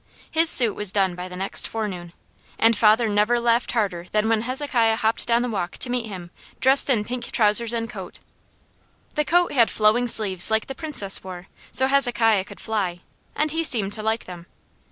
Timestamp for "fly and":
12.59-13.51